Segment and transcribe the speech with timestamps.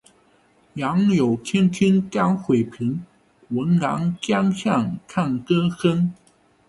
[0.73, 3.05] 杨柳青青江水平，
[3.49, 6.11] 闻郎江上唱歌声。